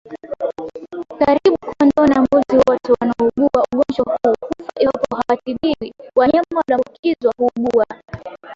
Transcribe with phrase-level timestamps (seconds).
[1.19, 7.85] Karibu kondoo na mbuzi wote wanaougua ugonjwa huu hufa iwapo hawatibiwi Wanyama walioambukizwa huugua